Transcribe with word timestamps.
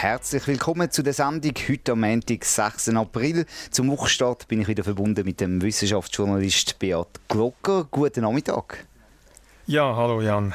Herzlich 0.00 0.46
willkommen 0.46 0.90
zu 0.90 1.02
der 1.02 1.12
Sendung 1.12 1.52
heute 1.68 1.92
am 1.92 2.00
Montag, 2.00 2.42
6. 2.42 2.88
April. 2.96 3.44
Zum 3.70 3.90
Wochenstart 3.90 4.48
bin 4.48 4.62
ich 4.62 4.68
wieder 4.68 4.82
verbunden 4.82 5.26
mit 5.26 5.42
dem 5.42 5.60
Wissenschaftsjournalist 5.60 6.78
Beat 6.78 7.20
Glocker. 7.28 7.86
Guten 7.90 8.22
Nachmittag. 8.22 8.86
Ja, 9.66 9.94
hallo 9.94 10.22
Jan. 10.22 10.54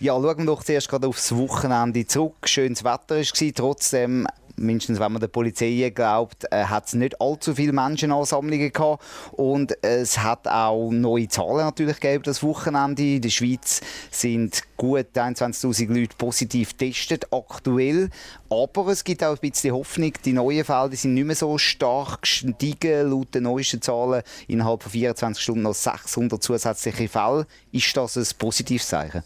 Ja, 0.00 0.14
schauen 0.14 0.38
wir 0.38 0.46
doch 0.46 0.64
zuerst 0.64 0.88
gerade 0.88 1.06
aufs 1.06 1.36
Wochenende 1.36 2.04
zurück. 2.04 2.48
Schönes 2.48 2.82
Wetter 2.82 3.18
war 3.18 3.52
trotzdem 3.54 4.26
mindestens 4.56 5.00
wenn 5.00 5.12
man 5.12 5.20
der 5.20 5.28
Polizei 5.28 5.90
glaubt, 5.94 6.44
äh, 6.50 6.64
hat 6.64 6.86
es 6.86 6.94
nicht 6.94 7.20
allzu 7.20 7.54
viele 7.54 7.72
Menschenansammlungen 7.72 8.72
gehabt 8.72 9.02
und 9.32 9.76
es 9.82 10.18
hat 10.18 10.46
auch 10.48 10.90
neue 10.90 11.28
Zahlen 11.28 11.58
natürlich 11.58 12.00
gegeben 12.00 12.24
das 12.24 12.42
Wochenende. 12.42 13.02
In 13.02 13.22
der 13.22 13.30
Schweiz 13.30 13.80
sind 14.10 14.62
gut 14.76 15.06
21'000 15.14 15.92
Leute 15.92 16.16
positiv 16.16 16.76
getestet 16.76 17.32
aktuell, 17.32 18.10
aber 18.50 18.88
es 18.88 19.04
gibt 19.04 19.22
auch 19.24 19.36
ein 19.40 19.50
bisschen 19.50 19.74
Hoffnung, 19.74 20.12
die 20.24 20.32
neuen 20.32 20.64
Fälle 20.64 20.94
sind 20.96 21.14
nicht 21.14 21.26
mehr 21.26 21.36
so 21.36 21.58
stark 21.58 22.22
gestiegen, 22.22 23.10
laut 23.10 23.34
den 23.34 23.44
neuesten 23.44 23.82
Zahlen 23.82 24.22
innerhalb 24.48 24.82
von 24.82 24.92
24 24.92 25.42
Stunden 25.42 25.62
noch 25.62 25.74
600 25.74 26.42
zusätzliche 26.42 27.08
Fälle. 27.08 27.46
Ist 27.72 27.96
das 27.96 28.16
ein 28.16 28.26
positives 28.38 28.88
Zeichen? 28.88 29.22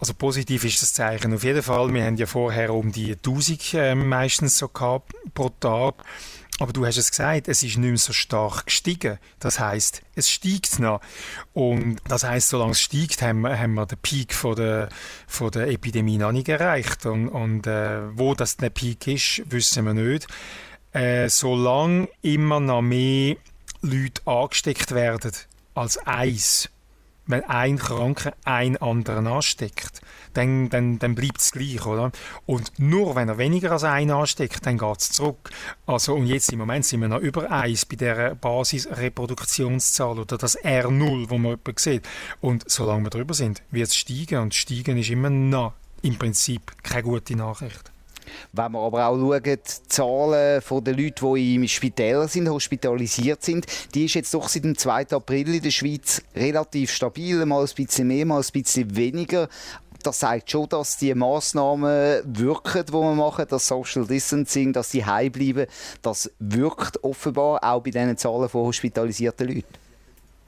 Also 0.00 0.14
positiv 0.14 0.64
ist 0.64 0.80
das 0.80 0.94
Zeichen 0.94 1.34
auf 1.34 1.44
jeden 1.44 1.62
Fall. 1.62 1.92
Wir 1.92 2.04
haben 2.04 2.16
ja 2.16 2.24
vorher 2.24 2.72
um 2.72 2.90
die 2.90 3.12
1000 3.12 3.74
äh, 3.74 3.94
meistens 3.94 4.56
so 4.56 4.68
gehabt 4.68 5.12
pro 5.34 5.50
Tag. 5.50 5.94
Aber 6.58 6.72
du 6.72 6.84
hast 6.86 6.96
es 6.96 7.10
gesagt, 7.10 7.48
es 7.48 7.62
ist 7.62 7.76
nicht 7.76 7.88
mehr 7.88 7.96
so 7.98 8.12
stark 8.12 8.66
gestiegen. 8.66 9.18
Das 9.38 9.60
heißt, 9.60 10.02
es 10.14 10.30
steigt 10.30 10.78
noch. 10.78 11.00
Und 11.52 11.98
das 12.08 12.24
heißt, 12.24 12.48
solange 12.48 12.72
es 12.72 12.80
steigt, 12.80 13.22
haben 13.22 13.42
wir, 13.42 13.58
haben 13.58 13.74
wir 13.74 13.86
den 13.86 13.98
Peak 13.98 14.34
von 14.34 14.56
der, 14.56 14.88
von 15.26 15.50
der 15.50 15.68
Epidemie 15.68 16.18
noch 16.18 16.32
nicht 16.32 16.48
erreicht. 16.48 17.04
Und, 17.06 17.28
und 17.28 17.66
äh, 17.66 18.00
wo 18.16 18.34
das 18.34 18.56
der 18.56 18.70
Peak 18.70 19.06
ist, 19.06 19.42
wissen 19.50 19.84
wir 19.84 19.94
nicht. 19.94 20.26
Äh, 20.92 21.28
solange 21.28 22.08
immer 22.22 22.60
noch 22.60 22.82
mehr 22.82 23.36
Leute 23.82 24.20
angesteckt 24.26 24.92
werden 24.92 25.32
als 25.74 25.98
eins, 25.98 26.68
wenn 27.30 27.44
ein 27.44 27.78
Kranker 27.78 28.32
einen 28.44 28.76
anderen 28.76 29.26
ansteckt, 29.26 30.00
dann, 30.34 30.68
dann, 30.70 30.98
dann 30.98 31.14
bleibt 31.14 31.40
es 31.40 31.52
gleich, 31.52 31.84
oder? 31.84 32.12
Und 32.46 32.78
nur 32.78 33.16
wenn 33.16 33.28
er 33.28 33.38
weniger 33.38 33.72
als 33.72 33.84
einen 33.84 34.10
ansteckt, 34.10 34.64
dann 34.66 34.78
geht 34.78 34.98
es 34.98 35.10
zurück. 35.12 35.50
Also, 35.86 36.14
und 36.14 36.26
jetzt 36.26 36.52
im 36.52 36.58
Moment 36.58 36.84
sind 36.84 37.00
wir 37.00 37.08
noch 37.08 37.20
über 37.20 37.50
1 37.50 37.86
bei 37.86 37.96
der 37.96 38.34
Basisreproduktionszahl 38.34 40.18
oder 40.18 40.38
das 40.38 40.58
R0, 40.58 41.30
wo 41.30 41.38
man 41.38 41.58
sieht. 41.76 42.06
Und 42.40 42.68
solange 42.70 43.04
wir 43.04 43.10
drüber 43.10 43.34
sind, 43.34 43.62
wird 43.70 43.88
es 43.88 43.96
steigen 43.96 44.40
und 44.40 44.54
steigen 44.54 44.98
ist 44.98 45.10
immer 45.10 45.30
noch 45.30 45.74
im 46.02 46.16
Prinzip 46.16 46.62
keine 46.82 47.02
gute 47.02 47.36
Nachricht. 47.36 47.90
Wenn 48.52 48.72
wir 48.72 48.80
aber 48.80 49.06
auch 49.06 49.18
schauen, 49.18 49.42
die 49.42 49.88
Zahlen 49.88 50.62
der 50.84 50.94
Leute, 50.94 51.34
die 51.34 51.54
im 51.54 51.68
Spital 51.68 52.28
sind, 52.28 52.48
hospitalisiert 52.48 53.42
sind, 53.42 53.66
die 53.94 54.06
ist 54.06 54.14
jetzt 54.14 54.34
doch 54.34 54.48
seit 54.48 54.64
dem 54.64 54.76
2. 54.76 55.08
April 55.10 55.54
in 55.54 55.62
der 55.62 55.70
Schweiz 55.70 56.22
relativ 56.34 56.90
stabil, 56.92 57.44
mal 57.46 57.64
ein 57.64 57.74
bisschen 57.74 58.08
mehr, 58.08 58.26
mal 58.26 58.40
ein 58.40 58.52
bisschen 58.52 58.96
weniger 58.96 59.48
das 60.02 60.20
zeigt 60.20 60.50
schon, 60.50 60.68
dass 60.68 60.96
die 60.96 61.14
Massnahmen 61.14 62.22
wirken, 62.24 62.84
die 62.86 62.92
wir 62.92 63.14
machen, 63.14 63.44
das 63.48 63.66
Social 63.66 64.06
Distancing, 64.06 64.72
dass 64.72 64.90
sie 64.90 65.04
heim 65.04 65.32
bleiben, 65.32 65.66
das 66.02 66.30
wirkt 66.38 67.02
offenbar 67.04 67.62
auch 67.62 67.82
bei 67.82 67.90
diesen 67.90 68.16
Zahlen 68.16 68.48
von 68.48 68.62
hospitalisierten 68.62 69.48
Leuten. 69.48 69.89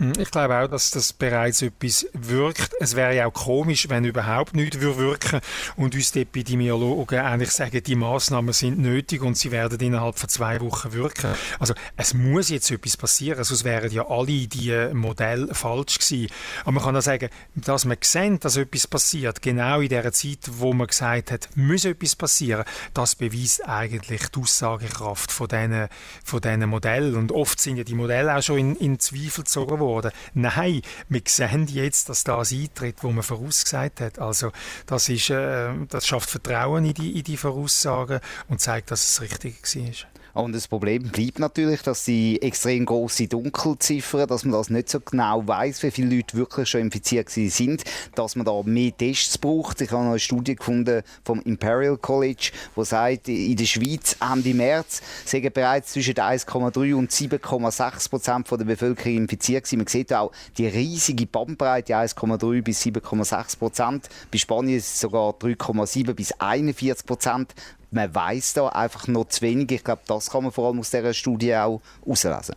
Hm, 0.02 0.14
ich 0.18 0.32
glaube 0.32 0.58
auch, 0.58 0.66
dass 0.66 0.90
das 0.90 1.12
bereits 1.12 1.62
etwas 1.62 2.08
wirkt. 2.12 2.72
Es 2.80 2.96
wäre 2.96 3.14
ja 3.14 3.26
auch 3.26 3.32
komisch, 3.32 3.88
wenn 3.88 4.04
überhaupt 4.04 4.52
nichts 4.56 4.80
würde 4.80 4.98
wirken 4.98 5.40
und 5.76 5.94
uns 5.94 6.10
die 6.10 6.22
Epidemiologen 6.22 7.20
eigentlich 7.20 7.52
sagen, 7.52 7.80
die 7.84 7.94
Maßnahmen 7.94 8.52
sind 8.52 8.80
nötig 8.80 9.22
und 9.22 9.38
sie 9.38 9.52
werden 9.52 9.78
innerhalb 9.78 10.18
von 10.18 10.28
zwei 10.28 10.60
Wochen 10.60 10.92
wirken. 10.92 11.30
Also 11.60 11.74
es 11.96 12.14
muss 12.14 12.48
jetzt 12.48 12.68
etwas 12.72 12.96
passieren, 12.96 13.44
sonst 13.44 13.62
wären 13.62 13.92
ja 13.92 14.08
alle 14.08 14.48
die 14.48 14.90
Modelle 14.92 15.54
falsch 15.54 16.00
gewesen. 16.00 16.32
Aber 16.62 16.72
man 16.72 16.82
kann 16.82 16.96
auch 16.96 17.02
sagen, 17.02 17.28
dass 17.54 17.84
man 17.84 17.96
sehen, 18.00 18.40
dass 18.40 18.56
etwas 18.56 18.88
passiert, 18.88 19.40
genau 19.40 19.80
in 19.80 19.88
der 19.88 20.10
Zeit, 20.12 20.50
wo 20.50 20.72
man 20.72 20.88
gesagt 20.88 21.30
hat, 21.30 21.48
muss 21.54 21.84
etwas 21.84 22.16
passieren, 22.16 22.64
das 22.92 23.14
beweist 23.14 23.68
eigentlich 23.68 24.28
die 24.30 24.40
Aussagekraft 24.40 25.30
von 25.30 25.46
diesen, 25.46 25.86
von 26.24 26.40
diesen 26.40 26.68
Modellen. 26.68 27.14
Und 27.14 27.30
oft 27.30 27.60
sind 27.60 27.76
ja 27.76 27.84
die 27.84 27.94
Modelle 27.94 28.34
auch 28.34 28.42
schon 28.42 28.58
in, 28.58 28.76
in 28.76 28.98
Zweifel 28.98 29.44
gezogen 29.44 29.78
worden 29.78 29.91
worden. 29.92 30.12
Nein, 30.34 30.82
wir 31.08 31.22
sehen 31.26 31.66
jetzt, 31.68 32.08
dass 32.08 32.24
das 32.24 32.52
eintritt, 32.52 33.02
wo 33.02 33.10
man 33.12 33.22
vorausgesagt 33.22 34.00
hat. 34.00 34.18
Also 34.18 34.52
das, 34.86 35.08
ist, 35.08 35.30
äh, 35.30 35.72
das 35.88 36.06
schafft 36.06 36.30
Vertrauen 36.30 36.84
in 36.84 36.94
die, 36.94 37.18
in 37.18 37.24
die 37.24 37.36
Voraussagen 37.36 38.20
und 38.48 38.60
zeigt, 38.60 38.90
dass 38.90 39.10
es 39.10 39.20
richtig 39.20 39.62
war. 39.62 40.21
Und 40.34 40.54
das 40.54 40.66
Problem 40.66 41.10
bleibt 41.10 41.38
natürlich, 41.38 41.82
dass 41.82 42.04
die 42.04 42.40
extrem 42.40 42.86
große 42.86 43.28
Dunkelziffer, 43.28 44.26
dass 44.26 44.44
man 44.44 44.52
das 44.52 44.70
nicht 44.70 44.88
so 44.88 45.00
genau 45.00 45.46
weiß, 45.46 45.82
wie 45.82 45.90
viele 45.90 46.16
Leute 46.16 46.36
wirklich 46.36 46.68
schon 46.68 46.80
infiziert 46.82 47.28
sind, 47.28 47.84
dass 48.14 48.36
man 48.36 48.46
da 48.46 48.62
mehr 48.64 48.96
Tests 48.96 49.36
braucht. 49.36 49.80
Ich 49.82 49.90
habe 49.90 50.04
noch 50.04 50.10
eine 50.10 50.18
Studie 50.18 50.56
gefunden 50.56 51.02
vom 51.24 51.40
Imperial 51.42 51.98
College, 51.98 52.50
wo 52.74 52.84
sagt, 52.84 53.28
in 53.28 53.56
der 53.56 53.66
Schweiz 53.66 54.16
Ende 54.20 54.54
März 54.54 55.02
sind 55.24 55.52
bereits 55.52 55.92
zwischen 55.92 56.14
1,3 56.14 56.94
und 56.94 57.10
7,6 57.10 58.08
Prozent 58.08 58.50
der 58.50 58.64
Bevölkerung 58.64 59.16
infiziert 59.16 59.64
gewesen. 59.64 59.78
Man 59.78 59.86
sieht 59.86 60.12
auch 60.12 60.32
die 60.56 60.66
riesige 60.66 61.26
Bandbreite 61.26 61.94
1,3 61.94 62.62
bis 62.62 62.82
7,6 62.82 63.58
Prozent. 63.58 64.08
Bei 64.30 64.38
Spanien 64.38 64.78
ist 64.78 64.94
es 64.94 65.00
sogar 65.00 65.30
3,7 65.32 66.14
bis 66.14 66.32
41 66.32 67.06
Prozent 67.06 67.54
man 67.92 68.14
weiß 68.14 68.54
da 68.54 68.68
einfach 68.68 69.06
noch 69.06 69.28
zu 69.28 69.42
wenig. 69.42 69.70
Ich 69.70 69.84
glaube, 69.84 70.02
das 70.06 70.30
kann 70.30 70.42
man 70.42 70.52
vor 70.52 70.68
allem 70.68 70.80
aus 70.80 70.90
dieser 70.90 71.14
Studie 71.14 71.54
auch 71.54 71.80
herauslesen. 72.04 72.56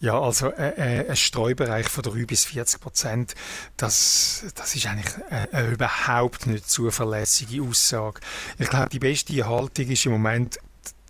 Ja, 0.00 0.20
also 0.20 0.48
äh, 0.48 1.00
äh, 1.00 1.08
ein 1.08 1.16
Streubereich 1.16 1.88
von 1.88 2.02
3 2.02 2.26
bis 2.26 2.44
40 2.44 2.80
Prozent, 2.80 3.34
das, 3.78 4.44
das 4.54 4.74
ist 4.74 4.86
eigentlich 4.86 5.14
äh, 5.30 5.72
überhaupt 5.72 6.46
nicht 6.46 6.68
zuverlässige 6.68 7.62
Aussage. 7.62 8.20
Ich 8.58 8.68
glaube, 8.68 8.90
die 8.90 8.98
beste 8.98 9.48
Haltung 9.48 9.88
ist 9.88 10.04
im 10.04 10.12
Moment 10.12 10.58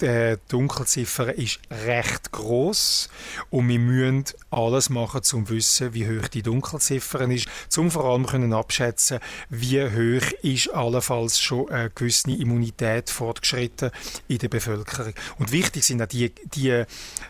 die 0.00 0.36
Dunkelziffer 0.48 1.34
ist 1.34 1.60
recht 1.86 2.32
groß 2.32 3.08
und 3.50 3.68
wir 3.68 3.78
müssen 3.78 4.24
alles 4.50 4.90
machen, 4.90 5.18
um 5.18 5.22
zu 5.22 5.48
wissen, 5.50 5.94
wie 5.94 6.06
hoch 6.06 6.28
die 6.28 6.42
Dunkelziffer 6.42 7.28
ist, 7.30 7.48
um 7.78 7.90
vor 7.90 8.04
allem 8.04 8.26
können 8.26 8.52
abschätzen, 8.52 9.20
wie 9.50 9.82
hoch 9.82 10.32
ist 10.42 10.72
allenfalls 10.74 11.40
schon 11.40 11.70
eine 11.70 11.90
gewisse 11.90 12.32
Immunität 12.32 13.10
fortgeschritten 13.10 13.90
in 14.28 14.38
der 14.38 14.48
Bevölkerung. 14.48 15.14
Und 15.38 15.52
wichtig 15.52 15.84
sind 15.84 16.02
auch 16.02 16.06
die, 16.06 16.32
die 16.54 16.84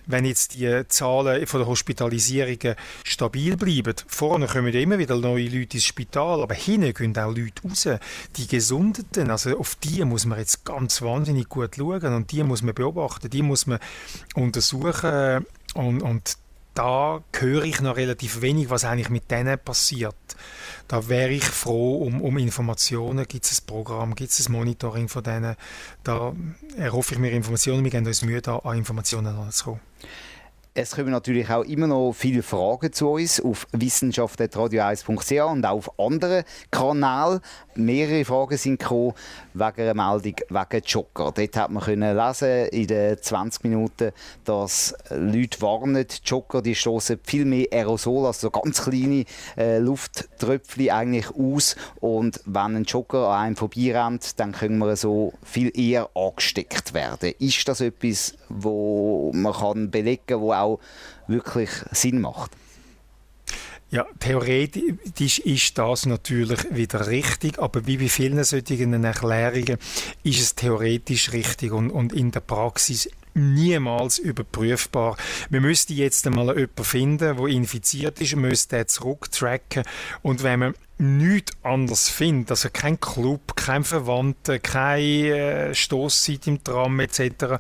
wenn 0.07 0.25
jetzt 0.25 0.55
die 0.55 0.85
Zahlen 0.89 1.47
von 1.47 1.61
der 1.61 1.67
Hospitalisierungen 1.67 2.77
stabil 3.05 3.57
bleiben, 3.57 3.95
vorne 4.07 4.47
kommen 4.47 4.73
immer 4.73 4.99
wieder 4.99 5.17
neue 5.17 5.49
Leute 5.49 5.77
ins 5.77 5.85
Spital, 5.85 6.43
aber 6.43 6.55
hinten 6.55 6.93
gehen 6.93 7.17
auch 7.19 7.35
Leute 7.35 7.63
raus. 7.63 7.89
Die 8.37 8.47
Gesundeten, 8.47 9.31
also 9.31 9.59
auf 9.59 9.77
die 9.77 10.05
muss 10.05 10.27
man 10.27 10.39
jetzt 10.39 10.65
ganz 10.65 11.03
wahnsinnig 11.03 11.49
gut 11.49 11.77
schauen 11.77 12.15
und 12.15 12.33
die 12.33 12.43
muss 12.43 12.54
man 12.63 12.75
beobachten, 12.75 13.31
die 13.31 13.43
muss 13.43 13.67
man 13.67 13.79
untersuchen 14.35 15.47
und, 15.75 16.03
und 16.03 16.37
da 16.75 17.23
höre 17.33 17.65
ich 17.65 17.81
noch 17.81 17.97
relativ 17.97 18.41
wenig, 18.41 18.69
was 18.69 18.85
eigentlich 18.85 19.09
mit 19.09 19.31
denen 19.31 19.59
passiert. 19.59 20.17
Da 20.89 21.09
wäre 21.09 21.31
ich 21.31 21.45
froh 21.45 21.99
um, 21.99 22.21
um 22.21 22.37
Informationen. 22.37 23.27
Gibt 23.29 23.45
es 23.45 23.61
ein 23.61 23.67
Programm, 23.67 24.15
gibt 24.17 24.33
es 24.33 24.49
ein 24.49 24.53
Monitoring 24.53 25.09
von 25.09 25.23
denen? 25.23 25.55
Da 26.03 26.35
erhoffe 26.77 27.15
ich 27.15 27.21
mir 27.21 27.31
Informationen. 27.31 27.85
Wir 27.85 27.93
geben 27.93 28.07
uns 28.07 28.23
Mühe, 28.23 28.43
da 28.43 28.59
an 28.59 28.77
Informationen 28.77 29.37
anzukommen. 29.37 29.81
Es 30.77 30.97
kommen 30.97 31.13
natürlich 31.13 31.49
auch 31.51 31.63
immer 31.63 31.87
noch 31.87 32.15
viele 32.15 32.43
Fragen 32.43 32.93
zu 32.93 33.11
uns 33.11 33.41
auf 33.41 33.69
wissenschaft.radio1.ch 33.71 35.53
und 35.53 35.65
auch 35.65 35.77
auf 35.77 36.01
anderen 36.01 36.43
Kanälen. 36.73 37.39
Mehrere 37.77 38.25
Fragen 38.25 38.57
sind 38.57 38.81
gekommen 38.81 39.13
wegen 39.53 39.89
einer 39.89 39.95
Meldung 39.95 40.35
wegen 40.49 40.85
Jogger. 40.85 41.31
Dort 41.33 41.57
hat 41.57 41.71
man 41.71 41.81
können 41.81 42.17
lesen 42.17 42.67
in 42.71 42.89
den 42.89 43.23
20 43.23 43.63
Minuten, 43.63 44.11
dass 44.45 44.97
Leute 45.11 45.61
warnen, 45.61 46.07
Jogger 46.25 46.61
die 46.61 46.75
stoßen 46.75 47.21
viel 47.23 47.45
mehr 47.45 47.69
Aerosol, 47.71 48.27
also 48.27 48.51
ganz 48.51 48.83
kleine 48.83 49.27
äh, 49.57 49.79
Lufttröpfchen 49.79 50.91
eigentlich 50.91 51.31
aus 51.37 51.77
und 52.01 52.41
wenn 52.47 52.79
ein 52.79 52.83
Jogger 52.85 53.29
an 53.29 53.45
einem 53.45 53.57
vorbeirennt, 53.57 54.41
dann 54.41 54.51
können 54.51 54.79
wir 54.79 54.97
so 54.97 55.35
viel 55.45 55.71
eher 55.79 56.11
angesteckt 56.17 56.95
werden. 56.95 57.33
Ist 57.39 57.69
das 57.69 57.81
etwas, 57.81 58.35
wo 58.49 59.31
man 59.33 59.53
kann 59.53 59.91
belegen 59.93 60.23
kann, 60.27 60.41
wo 60.41 60.53
auch 60.53 60.64
wirklich 61.27 61.71
Sinn 61.93 62.21
macht? 62.21 62.53
Ja, 63.91 64.07
theoretisch 64.19 65.39
ist 65.39 65.79
das 65.79 66.05
natürlich 66.07 66.59
wieder 66.75 67.07
richtig, 67.07 67.61
aber 67.61 67.87
wie 67.87 67.97
bei 67.97 68.09
vielen 68.09 68.43
solchen 68.43 69.05
Erklärungen 69.05 69.79
ist 70.25 70.41
es 70.41 70.55
theoretisch 70.57 71.33
richtig 71.33 71.71
und, 71.71 71.91
und 71.91 72.13
in 72.13 72.33
der 72.33 72.41
Praxis 72.41 73.09
niemals 73.35 74.19
überprüfbar. 74.19 75.17
Wir 75.51 75.61
müssten 75.61 75.95
jetzt 75.95 76.27
einmal 76.27 76.49
jemanden 76.57 76.85
finden, 76.85 77.37
der 77.37 77.47
infiziert 77.47 78.21
ist, 78.21 78.35
müsste 78.35 78.79
den 78.79 78.89
zurücktracken 78.89 79.85
und 80.23 80.43
wenn 80.43 80.59
man 80.61 80.75
nichts 80.99 81.53
anderes 81.63 82.09
findet, 82.09 82.51
also 82.51 82.69
kein 82.73 83.01
Club, 83.01 83.57
kein 83.57 83.85
Verwandter, 83.85 84.59
keine 84.59 85.71
äh, 85.71 85.75
Stosszeit 85.75 86.47
im 86.47 86.63
Tram 86.63 87.01
etc., 87.01 87.59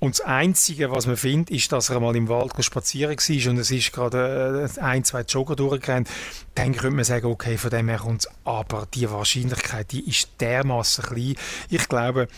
und 0.00 0.16
das 0.16 0.24
Einzige, 0.24 0.92
was 0.92 1.06
man 1.06 1.16
findet, 1.16 1.50
ist, 1.50 1.72
dass 1.72 1.90
er 1.90 1.96
einmal 1.96 2.14
im 2.14 2.28
Wald 2.28 2.52
spazieren 2.60 3.16
war 3.16 3.50
und 3.50 3.58
es 3.58 3.70
ist 3.72 3.92
gerade 3.92 4.70
äh, 4.76 4.80
ein, 4.80 5.02
zwei 5.02 5.22
Jogger 5.22 5.56
durchgerannt. 5.56 6.08
Dann 6.54 6.72
könnte 6.72 6.94
man 6.94 7.04
sagen, 7.04 7.26
okay, 7.26 7.58
von 7.58 7.70
dem 7.70 7.88
her 7.88 7.98
kommt 7.98 8.20
es. 8.20 8.30
Aber 8.44 8.86
die 8.94 9.10
Wahrscheinlichkeit, 9.10 9.90
die 9.90 10.08
ist 10.08 10.30
dermaßen 10.40 11.04
klein. 11.04 11.34
Ich 11.68 11.88
glaube, 11.88 12.28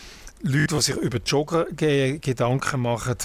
Leute, 0.41 0.75
die 0.75 0.81
sich 0.81 0.95
über 0.95 1.19
Jogger 1.19 1.65
Gedanken 1.65 2.81
machen, 2.81 3.15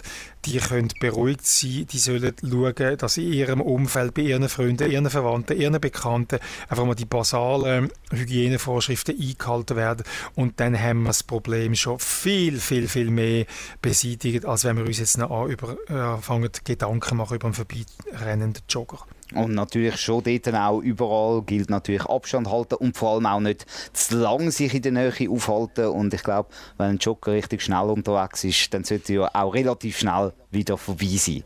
die 0.47 0.59
können 0.59 0.89
beruhigt 1.01 1.45
sein, 1.45 1.87
die 1.91 1.99
sollen 1.99 2.35
schauen, 2.41 2.97
dass 2.99 3.17
in 3.17 3.33
ihrem 3.33 3.61
Umfeld, 3.61 4.15
bei 4.15 4.23
ihren 4.23 4.49
Freunden, 4.49 4.91
ihren 4.91 5.11
Verwandten, 5.11 5.61
ihren 5.61 5.81
Bekannten 5.81 6.39
einfach 6.69 6.85
mal 6.85 6.95
die 6.95 7.05
basalen 7.05 7.91
Hygienevorschriften 8.13 9.19
eingehalten 9.21 9.77
werden 9.77 10.05
und 10.35 10.61
dann 10.61 10.81
haben 10.81 11.03
wir 11.03 11.09
das 11.09 11.23
Problem 11.23 11.75
schon 11.75 11.99
viel, 11.99 12.61
viel, 12.61 12.89
viel 12.89 13.11
mehr 13.11 13.47
beseitigt, 13.83 14.45
als 14.45 14.65
wenn 14.65 14.77
wir 14.77 14.87
uns 14.87 14.99
jetzt 14.99 15.19
noch 15.19 15.49
äh, 15.49 15.93
anfangen, 15.93 16.51
Gedanken 16.65 17.17
machen 17.17 17.37
über 17.37 17.47
einen 17.47 17.55
vorbeirennenden 17.55 18.63
Jogger. 18.69 18.99
Und 19.35 19.55
natürlich 19.55 19.97
schon 19.97 20.23
dort 20.23 20.55
auch 20.55 20.81
überall 20.81 21.43
gilt 21.43 21.69
natürlich 21.69 22.07
Abstand 22.07 22.49
halten 22.49 22.77
und 22.77 22.97
vor 22.97 23.15
allem 23.15 23.27
auch 23.27 23.41
nicht 23.41 23.67
zu 23.93 24.19
lang 24.19 24.53
sich 24.53 24.73
in 24.73 24.83
der 24.83 24.93
Nähe 24.93 25.13
aufhalten. 25.29 25.87
Und 25.87 26.15
ich 26.15 26.23
glaube, 26.23 26.51
wenn 26.79 26.91
ein 26.91 26.99
Jogger 26.99 27.33
richtig 27.33 27.63
schnell 27.63 27.91
unterwegs 27.91 28.45
ist, 28.45 28.73
dann 28.73 28.85
sollte 28.85 29.15
er 29.15 29.35
auch 29.35 29.53
relativ 29.53 29.99
schnell 29.99 30.33
wieder 30.51 30.77
vorbei 30.77 31.17
sein. 31.17 31.45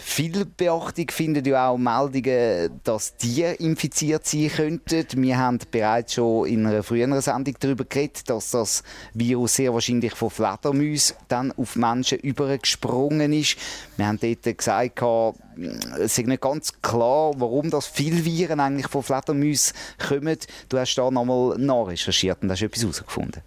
Viel 0.00 0.46
Beachtung 0.46 1.10
finden 1.10 1.44
ja 1.44 1.68
auch 1.68 1.76
Meldungen, 1.76 2.80
dass 2.82 3.16
Tiere 3.16 3.54
infiziert 3.54 4.26
sein 4.26 4.48
könnten. 4.48 5.22
Wir 5.22 5.38
haben 5.38 5.58
bereits 5.70 6.14
schon 6.14 6.46
in 6.46 6.66
einer 6.66 6.82
früheren 6.82 7.20
Sendung 7.20 7.54
darüber 7.60 7.84
geredet, 7.84 8.30
dass 8.30 8.52
das 8.52 8.84
Virus 9.12 9.56
sehr 9.56 9.74
wahrscheinlich 9.74 10.14
von 10.14 10.30
Fledermäusen 10.30 11.16
dann 11.28 11.52
auf 11.52 11.76
Menschen 11.76 12.18
übergesprungen 12.20 13.32
ist. 13.32 13.58
Wir 13.96 14.06
haben 14.06 14.18
dort 14.18 14.58
gesagt, 14.58 15.02
es 15.98 16.18
ist 16.18 16.26
nicht 16.26 16.42
ganz 16.42 16.80
klar, 16.80 17.32
warum 17.36 17.68
das 17.68 17.86
viele 17.86 18.24
Viren 18.24 18.60
eigentlich 18.60 18.88
von 18.88 19.02
Fledermäusen 19.02 19.76
kommen. 19.98 20.38
Du 20.68 20.78
hast 20.78 20.94
da 20.94 21.10
nochmal 21.10 21.58
nachrecherchiert 21.58 22.42
und 22.42 22.50
hast 22.50 22.62
etwas 22.62 22.82
herausgefunden. 22.82 23.42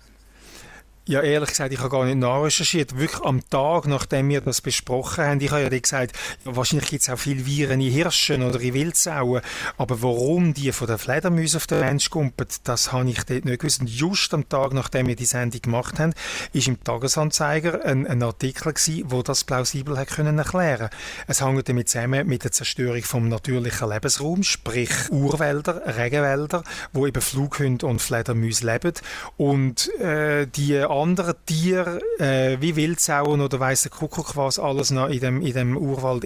Ja, 1.08 1.22
ehrlich 1.22 1.50
gesagt, 1.50 1.74
ich 1.74 1.80
habe 1.80 1.90
gar 1.90 2.06
nicht 2.06 2.20
nachrecherchiert. 2.20 2.96
Wirklich 2.96 3.24
am 3.24 3.42
Tag, 3.50 3.88
nachdem 3.88 4.30
wir 4.30 4.40
das 4.40 4.62
besprochen 4.62 5.24
haben, 5.24 5.42
ich 5.42 5.50
habe 5.50 5.64
ja 5.64 5.70
gesagt, 5.70 6.16
ja, 6.46 6.56
wahrscheinlich 6.56 6.90
gibt 6.90 7.02
es 7.02 7.10
auch 7.10 7.18
viele 7.18 7.44
Viren 7.44 7.82
in 7.82 7.92
Hirschen 7.92 8.44
oder 8.44 8.62
in 8.62 8.76
Wildsauen, 8.76 9.42
aber 9.78 10.04
warum 10.04 10.54
die 10.54 10.72
von 10.72 10.86
den 10.86 11.00
Fledermäusen 11.00 11.58
auf 11.58 11.66
den 11.66 11.80
Mensch 11.80 12.12
kumpen, 12.12 12.46
das 12.66 12.92
habe 12.92 13.10
ich 13.10 13.24
dort 13.24 13.46
nicht 13.46 13.60
gewusst. 13.62 13.82
Und 13.82 13.90
just 13.90 14.32
am 14.36 14.48
Tag, 14.48 14.74
nachdem 14.74 15.08
wir 15.08 15.16
die 15.16 15.26
Sendung 15.26 15.64
gemacht 15.64 15.98
haben, 15.98 16.14
ist 16.54 16.68
im 16.68 16.84
Tagesanzeiger 16.84 17.84
ein, 17.84 18.06
ein 18.06 18.22
Artikel 18.22 18.72
gewesen, 18.72 19.06
wo 19.08 19.24
das 19.24 19.44
plausibel 19.44 19.98
hat 19.98 20.10
können 20.10 20.38
erklären. 20.38 20.90
Es 21.26 21.42
hängt 21.42 21.68
damit 21.68 21.90
zusammen 21.90 22.28
mit 22.28 22.44
der 22.44 22.52
Zerstörung 22.52 23.02
vom 23.02 23.28
natürlichen 23.28 23.90
Lebensraum, 23.90 24.44
sprich 24.44 24.92
Urwälder, 25.10 25.98
Regenwälder, 25.98 26.64
wo 26.94 27.08
eben 27.08 27.22
Flughunde 27.22 27.88
und 27.88 28.04
Fledermäuse 28.04 28.68
leben 28.68 28.94
und 29.38 29.90
äh, 30.00 30.46
die 30.46 30.92
anderen 31.02 31.36
Tiere, 31.46 32.02
äh, 32.20 32.58
wie 32.60 32.76
Wildsauen 32.76 33.42
oder 33.42 33.60
weiss 33.60 33.82
der 33.82 33.92
Kuckuck 33.92 34.36
was, 34.36 34.60
alles 34.60 34.92
noch 34.92 35.10
in 35.10 35.20
dem, 35.20 35.42
in 35.42 35.54
dem 35.54 35.78
Urwald 35.78 36.26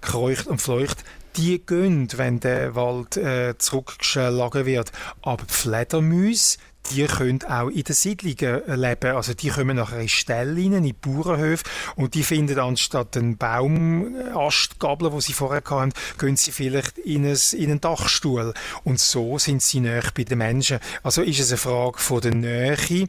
kreucht 0.00 0.46
und 0.46 0.60
fleucht, 0.60 1.04
die 1.36 1.64
gehen, 1.64 2.08
wenn 2.16 2.40
der 2.40 2.74
Wald 2.74 3.16
äh, 3.16 3.56
zurückgeschlagen 3.58 4.66
wird. 4.66 4.92
Aber 5.22 5.44
die 5.44 5.52
Fledermäuse, 5.52 6.58
die 6.90 7.06
können 7.06 7.42
auch 7.44 7.68
in 7.68 7.82
den 7.82 7.94
Siedlungen 7.94 8.62
leben. 8.80 9.16
Also 9.16 9.34
die 9.34 9.48
kommen 9.48 9.76
nachher 9.76 10.00
in 10.00 10.08
Ställe 10.08 10.60
in 10.60 10.82
die 10.82 10.92
Bauernhöfe 10.92 11.64
und 11.96 12.14
die 12.14 12.22
finden 12.22 12.58
anstatt 12.58 13.16
einen 13.16 13.36
Baumastgabel, 13.36 15.12
wo 15.12 15.20
sie 15.20 15.32
vorher 15.32 15.62
hatten, 15.64 15.92
gehen 16.18 16.36
sie 16.36 16.52
vielleicht 16.52 16.98
in, 16.98 17.24
in 17.24 17.70
einen 17.70 17.80
Dachstuhl. 17.80 18.54
Und 18.84 18.98
so 18.98 19.38
sind 19.38 19.62
sie 19.62 19.80
näher 19.80 20.04
bei 20.14 20.24
den 20.24 20.38
Menschen. 20.38 20.80
Also 21.02 21.22
ist 21.22 21.40
es 21.40 21.50
eine 21.50 21.58
Frage 21.58 21.98
von 21.98 22.20
der 22.20 22.34
Nähe 22.34 23.08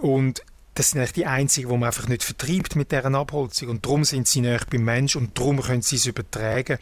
und 0.00 0.42
das 0.78 0.90
sind 0.90 1.00
eigentlich 1.00 1.12
die 1.14 1.26
einzigen, 1.26 1.68
die 1.70 1.76
man 1.76 1.88
einfach 1.88 2.06
nicht 2.06 2.22
vertreibt 2.22 2.76
mit 2.76 2.92
deren 2.92 3.16
Abholzung. 3.16 3.68
Und 3.68 3.84
darum 3.84 4.04
sind 4.04 4.28
sie 4.28 4.40
näher 4.40 4.60
beim 4.70 4.84
Mensch 4.84 5.16
und 5.16 5.36
darum 5.36 5.60
können 5.60 5.82
sie 5.82 5.96
es 5.96 6.06
übertragen. 6.06 6.78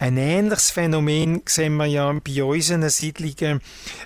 Ein 0.00 0.16
ähnliches 0.16 0.72
Phänomen 0.72 1.42
sehen 1.46 1.76
wir 1.76 1.86
ja 1.86 2.12
bei 2.12 2.42
unseren 2.42 2.88
Siedlungen, 2.88 3.60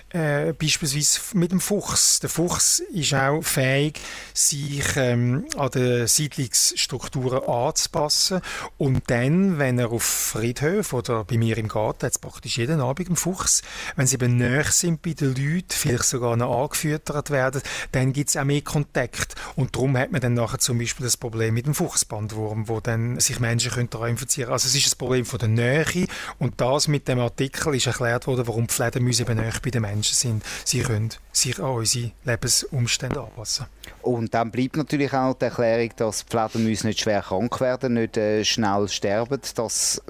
äh, 0.09 0.53
beispielsweise 0.53 1.19
mit 1.33 1.51
dem 1.51 1.61
Fuchs. 1.61 2.19
Der 2.19 2.29
Fuchs 2.29 2.77
ist 2.93 3.15
auch 3.15 3.41
fähig, 3.41 3.99
sich 4.35 4.85
ähm, 4.97 5.45
an 5.57 5.71
die 5.73 6.07
Siedlungsstrukturen 6.07 7.43
anzupassen. 7.43 8.39
Und 8.77 9.01
dann, 9.07 9.57
wenn 9.57 9.79
er 9.79 9.91
auf 9.91 10.03
Friedhöfen 10.03 10.99
oder 10.99 11.23
bei 11.23 11.39
mir 11.39 11.57
im 11.57 11.69
Garten, 11.69 12.05
jetzt 12.05 12.21
praktisch 12.21 12.59
jeden 12.59 12.81
Abend 12.81 13.09
im 13.09 13.15
Fuchs, 13.15 13.63
wenn 13.95 14.05
sie 14.05 14.13
eben 14.13 14.37
näher 14.37 14.65
sind 14.65 15.01
bei 15.01 15.13
den 15.13 15.29
Leuten, 15.29 15.65
vielleicht 15.69 16.03
sogar 16.03 16.37
noch 16.37 16.65
angefüttert 16.65 17.31
werden, 17.31 17.63
dann 17.93 18.13
gibt 18.13 18.29
es 18.29 18.37
auch 18.37 18.43
mehr 18.43 18.61
Kontakt 18.61 19.22
Markt. 19.23 19.35
Und 19.55 19.75
darum 19.75 19.97
hat 19.97 20.11
man 20.11 20.21
dann 20.21 20.33
nachher 20.33 20.59
zum 20.59 20.77
Beispiel 20.77 21.05
das 21.05 21.17
Problem 21.17 21.53
mit 21.53 21.65
dem 21.65 21.73
Fuchsbandwurm, 21.73 22.67
wo 22.67 22.79
dann 22.79 23.19
sich 23.19 23.39
Menschen 23.39 23.89
daran 23.89 24.11
infizieren 24.11 24.47
können. 24.47 24.53
Also 24.53 24.67
es 24.67 24.75
ist 24.75 24.85
das 24.85 24.95
Problem 24.95 25.25
von 25.25 25.39
der 25.39 25.49
Nähe 25.49 26.07
und 26.39 26.59
das 26.59 26.87
mit 26.87 27.07
dem 27.07 27.19
Artikel 27.19 27.75
ist 27.75 27.87
erklärt 27.87 28.27
worden, 28.27 28.47
warum 28.47 28.67
die 28.67 28.73
Fledermäuse 28.73 29.23
eben 29.23 29.37
näher 29.37 29.53
bei 29.63 29.69
den 29.69 29.81
Menschen 29.81 30.15
sind. 30.15 30.43
Sie 30.65 30.81
können 30.81 31.09
sich 31.31 31.59
an 31.59 31.71
unsere 31.71 32.11
Lebensumstände 32.23 33.21
anpassen. 33.21 33.65
Und 34.01 34.33
dann 34.33 34.51
bleibt 34.51 34.77
natürlich 34.77 35.13
auch 35.13 35.33
die 35.33 35.45
Erklärung, 35.45 35.91
dass 35.97 36.25
die 36.25 36.29
Fledermäuse 36.29 36.87
nicht 36.87 36.99
schwer 36.99 37.21
krank 37.21 37.59
werden, 37.61 37.93
nicht 37.93 38.17
äh, 38.17 38.43
schnell 38.43 38.87
sterben, 38.87 39.39
dass, 39.55 40.01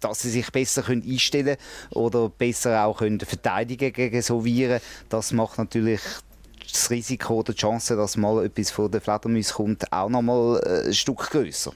dass 0.00 0.20
sie 0.20 0.30
sich 0.30 0.50
besser 0.50 0.82
können 0.82 1.02
einstellen 1.02 1.56
können 1.56 2.04
oder 2.04 2.28
besser 2.28 2.84
auch 2.84 2.98
können 2.98 3.20
verteidigen 3.20 3.92
gegen 3.92 4.22
so 4.22 4.44
Viren. 4.44 4.80
Das 5.08 5.32
macht 5.32 5.58
natürlich 5.58 6.00
das 6.72 6.90
Risiko 6.90 7.40
oder 7.40 7.52
die 7.52 7.58
Chance, 7.58 7.96
dass 7.96 8.16
mal 8.16 8.44
etwas 8.44 8.70
von 8.70 8.90
der 8.90 9.00
Fledermaus 9.00 9.52
kommt, 9.54 9.92
auch 9.92 10.08
noch 10.08 10.22
mal 10.22 10.60
äh, 10.64 10.88
ein 10.88 10.94
Stück 10.94 11.30
größer. 11.30 11.72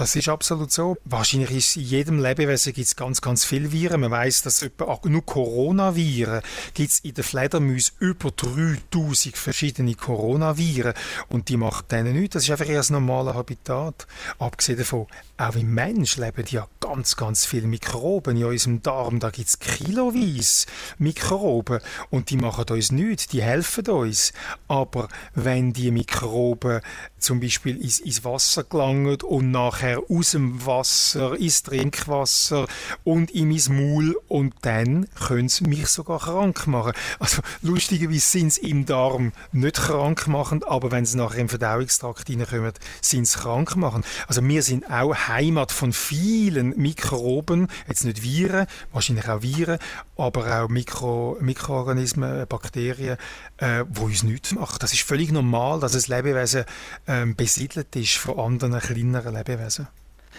Das 0.00 0.16
ist 0.16 0.30
absolut 0.30 0.72
so. 0.72 0.96
Wahrscheinlich 1.04 1.50
ist 1.50 1.76
in 1.76 1.82
jedem 1.82 2.22
Lebewesen 2.22 2.72
gibt 2.72 2.86
es 2.86 2.96
ganz, 2.96 3.20
ganz 3.20 3.44
viele 3.44 3.70
Viren. 3.70 4.00
Man 4.00 4.10
weiß, 4.10 4.40
dass 4.40 4.62
etwa 4.62 4.98
nur 5.04 5.26
Coronaviren 5.26 6.40
gibt 6.72 6.90
es 6.90 7.00
in 7.00 7.12
den 7.12 7.22
Fledermäusen 7.22 7.96
über 7.98 8.30
3000 8.30 9.36
verschiedene 9.36 9.94
Coronaviren 9.94 10.94
und 11.28 11.50
die 11.50 11.58
machen 11.58 11.84
denen 11.90 12.18
nichts. 12.18 12.32
Das 12.32 12.44
ist 12.44 12.50
einfach 12.50 12.64
ihr 12.64 12.82
normales 12.88 13.34
Habitat. 13.34 14.06
Abgesehen 14.38 14.78
davon, 14.78 15.06
auch 15.36 15.54
im 15.54 15.74
Mensch 15.74 16.16
leben 16.16 16.46
ja 16.48 16.66
ganz, 16.80 17.16
ganz 17.16 17.44
viele 17.44 17.66
Mikroben 17.66 18.38
in 18.38 18.44
unserem 18.44 18.82
Darm. 18.82 19.20
Da 19.20 19.28
gibt 19.28 19.48
es 19.48 19.58
kiloweise 19.58 20.66
Mikroben 20.98 21.80
und 22.08 22.30
die 22.30 22.36
machen 22.36 22.64
uns 22.70 22.90
nichts, 22.90 23.26
die 23.26 23.42
helfen 23.42 23.86
uns. 23.88 24.32
Aber 24.66 25.08
wenn 25.34 25.74
die 25.74 25.90
Mikroben 25.90 26.80
zum 27.18 27.40
Beispiel 27.40 27.76
ins, 27.76 28.00
ins 28.00 28.24
Wasser 28.24 28.64
gelangen 28.64 29.20
und 29.22 29.50
nachher 29.50 29.89
aus 29.98 30.32
dem 30.32 30.64
Wasser 30.64 31.38
ins 31.38 31.62
Trinkwasser 31.62 32.66
und 33.04 33.30
in 33.30 33.48
mein 33.48 33.62
Maul 33.68 34.16
und 34.28 34.54
dann 34.62 35.06
können 35.26 35.48
sie 35.48 35.64
mich 35.64 35.88
sogar 35.88 36.20
krank 36.20 36.66
machen. 36.66 36.92
Also 37.18 37.42
lustigerweise 37.62 38.20
sind 38.20 38.52
sie 38.54 38.70
im 38.70 38.86
Darm 38.86 39.32
nicht 39.52 39.76
krank 39.76 40.26
machend, 40.26 40.66
aber 40.66 40.90
wenn 40.90 41.04
sie 41.04 41.16
nachher 41.16 41.38
im 41.38 41.48
Verdauungstrakt 41.48 42.28
reinkommen, 42.28 42.72
sind 43.00 43.26
sie 43.26 43.38
krank 43.38 43.76
machend. 43.76 44.04
Also 44.26 44.46
wir 44.46 44.62
sind 44.62 44.90
auch 44.90 45.14
Heimat 45.28 45.72
von 45.72 45.92
vielen 45.92 46.76
Mikroben, 46.76 47.68
jetzt 47.88 48.04
nicht 48.04 48.22
Viren, 48.22 48.66
wahrscheinlich 48.92 49.28
auch 49.28 49.42
Viren, 49.42 49.78
aber 50.20 50.62
auch 50.62 50.68
Mikro, 50.68 51.36
Mikroorganismen, 51.40 52.46
Bakterien, 52.46 53.16
äh, 53.58 53.84
wo 53.88 54.04
uns 54.04 54.22
nichts 54.22 54.52
machen. 54.52 54.78
Das 54.80 54.92
ist 54.92 55.02
völlig 55.02 55.32
normal, 55.32 55.80
dass 55.80 55.94
ein 55.94 56.16
Lebewesen 56.16 56.64
ähm, 57.06 57.34
besiedelt 57.36 57.94
ist 57.96 58.16
von 58.16 58.38
anderen 58.38 58.80
kleineren 58.80 59.34
Lebewesen. 59.34 59.88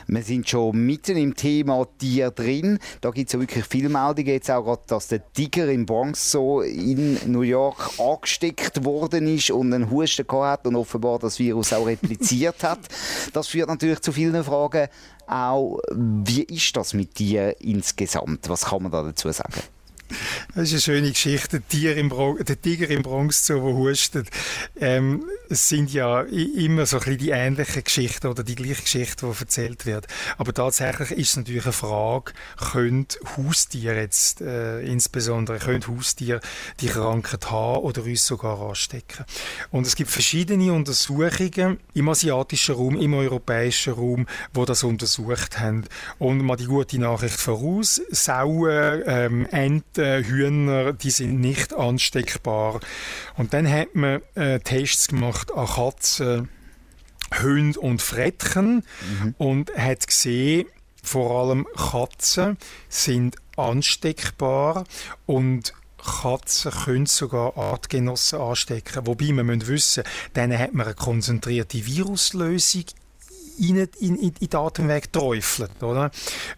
Wir 0.08 0.24
sind 0.24 0.50
schon 0.50 0.86
mitten 0.86 1.18
im 1.18 1.36
Thema 1.36 1.86
Tier 1.98 2.32
drin. 2.32 2.80
Da 3.02 3.12
gibt 3.12 3.30
es 3.30 3.34
ja 3.34 3.40
wirklich 3.40 3.66
viele 3.66 3.90
Meldungen. 3.90 4.28
Jetzt 4.28 4.50
auch 4.52 4.64
gerade, 4.64 4.82
dass 4.88 5.08
der 5.08 5.32
Tiger 5.34 5.68
im 5.70 5.86
Bronx 5.86 6.32
so 6.32 6.62
in 6.62 7.20
New 7.32 7.42
York 7.42 8.00
angesteckt 8.00 8.84
worden 8.84 9.28
ist 9.28 9.52
und 9.52 9.74
einen 9.74 9.90
Husten 9.90 10.28
gehabt 10.28 10.62
hat 10.62 10.68
und 10.68 10.76
offenbar 10.76 11.20
das 11.20 11.40
Virus 11.40 11.74
auch 11.74 11.86
repliziert 11.86 12.64
hat. 12.64 12.80
Das 13.34 13.48
führt 13.48 13.70
natürlich 13.70 14.00
zu 14.02 14.12
vielen 14.12 14.44
Fragen. 14.44 14.88
Auch, 15.28 15.80
wie 15.96 16.44
ist 16.44 16.76
das 16.76 16.94
mit 16.94 17.18
dir 17.20 17.56
insgesamt? 17.62 18.50
Was 18.50 18.66
kann 18.66 18.84
man 18.84 18.92
da 18.92 19.04
dazu 19.04 19.32
sagen? 19.32 19.62
Das 20.54 20.64
ist 20.64 20.74
eine 20.74 20.82
schöne 20.82 21.12
Geschichte. 21.12 21.62
Der, 21.62 22.62
Tiger 22.62 22.90
im 22.90 23.04
Bronx, 23.04 23.46
so, 23.46 23.54
der 23.54 23.74
hustet. 23.74 24.28
Ähm, 24.78 25.24
es 25.48 25.70
sind 25.70 25.94
ja 25.94 26.22
immer 26.24 26.86
so 26.86 26.98
ein 26.98 27.04
bisschen 27.04 27.18
die 27.20 27.30
ähnlichen 27.30 27.84
Geschichten 27.86 28.28
oder 28.28 28.44
die 28.44 28.56
gleiche 28.56 28.82
Geschichte, 28.82 29.28
die 29.28 29.40
erzählt 29.40 29.86
wird. 29.86 30.08
Aber 30.38 30.54
tatsächlich 30.54 31.12
ist 31.12 31.30
es 31.30 31.38
natürlich 31.38 31.64
eine 31.64 31.72
Frage, 31.72 32.34
können 32.58 33.08
Haustiere 33.38 34.02
jetzt, 34.02 34.42
äh, 34.42 34.82
insbesondere, 34.82 35.60
können 35.60 35.88
Haustiere 35.88 36.42
die 36.82 36.88
Krankheit 36.88 37.50
haben 37.50 37.84
oder 37.84 38.04
uns 38.04 38.28
sogar 38.28 38.62
anstecken? 38.62 39.24
Und 39.72 39.88
es 39.88 39.96
gibt 39.96 40.10
verschiedene 40.10 40.74
Untersuchungen 40.74 41.80
im 41.94 42.10
asiatischen 42.10 42.76
Raum, 42.76 42.98
im 42.98 43.14
europäischen 43.14 43.94
Raum, 43.94 44.28
wo 44.54 44.66
das 44.66 44.84
untersucht 44.84 45.60
haben. 45.60 45.86
Und 46.20 46.40
mal 46.44 46.58
die 46.58 46.66
gute 46.66 47.00
Nachricht 47.00 47.40
voraus, 47.40 48.02
Sauen, 48.10 49.02
ähm, 49.06 49.48
Enten, 49.52 50.02
äh, 50.02 50.24
Hühner, 50.42 50.94
die 50.94 51.12
sind 51.12 51.40
nicht 51.40 51.74
ansteckbar. 51.74 52.80
Und 53.38 53.54
dann 53.54 53.70
hat 53.70 53.96
man 53.96 54.22
äh, 54.36 54.60
Tests 54.60 55.08
gemacht 55.08 55.54
an 55.54 55.68
Katzen, 55.68 56.50
Hunde 57.42 57.80
und 57.80 58.02
Frettchen 58.02 58.84
mhm. 59.22 59.36
und 59.38 59.76
hat 59.76 60.08
gesehen, 60.08 60.68
vor 61.04 61.42
allem 61.42 61.66
Katzen 61.76 62.58
sind 62.90 63.36
ansteckbar 63.56 64.84
und 65.26 65.74
Katzen 65.98 66.72
können 66.72 67.06
sogar 67.06 67.58
Artgenossen 67.58 68.40
anstecken. 68.40 69.06
Wobei 69.06 69.28
wir 69.28 69.44
müssen 69.44 69.68
wissen, 69.68 70.04
denen 70.36 70.58
hat 70.58 70.74
man 70.74 70.88
eine 70.88 70.96
konzentrierte 70.96 71.86
Viruslösung 71.86 72.86
in, 73.60 73.78
in, 73.78 73.90
in, 74.00 74.34
in 74.40 74.50
den 74.50 74.60
Atemweg 74.60 75.14
träufelt, 75.14 75.84
oder? 75.84 76.12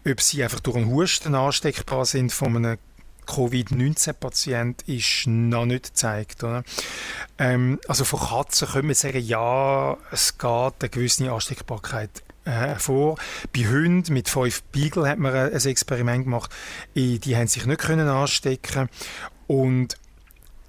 Ob 0.08 0.20
sie 0.20 0.42
einfach 0.42 0.60
durch 0.60 0.76
einen 0.76 0.90
Husten 0.90 1.34
ansteckbar 1.34 2.06
sind 2.06 2.32
von 2.32 2.56
einem 2.56 2.78
Covid-19-Patient 3.26 4.82
ist 4.82 5.26
noch 5.26 5.66
nicht 5.66 5.86
gezeigt. 5.86 6.44
Oder? 6.44 6.64
Ähm, 7.38 7.80
also 7.88 8.04
von 8.04 8.20
Katzen 8.20 8.68
können 8.68 8.88
wir 8.88 8.94
sagen, 8.94 9.20
ja, 9.20 9.96
es 10.10 10.38
geht 10.38 10.74
eine 10.80 10.88
gewisse 10.90 11.30
Ansteckbarkeit 11.30 12.22
hervor. 12.44 13.16
Bei 13.54 13.62
Hunden 13.62 14.12
mit 14.12 14.28
fünf 14.28 14.62
Beagle 14.64 15.08
hat 15.08 15.18
man 15.18 15.34
ein 15.34 15.52
Experiment 15.52 16.24
gemacht, 16.24 16.50
die 16.94 17.36
haben 17.36 17.46
sich 17.46 17.66
nicht 17.66 17.80
können 17.80 18.08
anstecken 18.08 18.88
und 19.46 19.96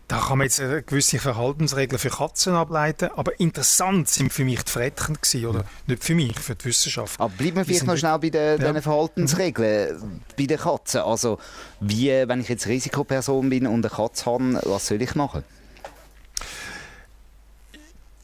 da 0.08 0.20
kann 0.20 0.38
man 0.38 0.46
jetzt 0.46 0.62
gewisse 0.88 1.20
Verhaltensregeln 1.20 1.98
für 1.98 2.10
Katzen 2.10 2.54
ableiten, 2.54 3.10
aber 3.16 3.40
interessant 3.40 4.08
sind 4.08 4.32
für 4.32 4.46
mich 4.46 4.64
die 4.64 4.72
Frettchen 4.72 5.16
gewesen, 5.16 5.46
oder? 5.46 5.60
Ja. 5.60 5.66
Nicht 5.88 6.04
für 6.04 6.16
mich, 6.16 6.40
für 6.40 6.56
die 6.56 6.66
Wissenschaft. 6.66 7.20
Aber 7.20 7.34
bleiben 7.36 7.58
wir 7.58 7.66
vielleicht 7.66 7.88
noch 7.88 7.98
schnell 7.98 8.20
bei 8.20 8.30
den, 8.30 8.62
ja. 8.62 8.82
Verhaltensregeln 8.82 10.22
bei 10.38 10.46
den 10.46 10.60
Katzen. 10.60 11.02
Also, 11.02 11.40
wie, 11.80 12.10
wenn 12.10 12.42
ich 12.42 12.50
jetzt 12.50 12.68
Risikoperson 12.68 13.50
bin 13.50 13.66
und 13.66 13.86
eine 13.86 13.96
Katze 13.96 14.26
habe, 14.26 14.62
was 14.64 14.88
soll 14.88 15.02
ich 15.02 15.16
machen? 15.16 15.44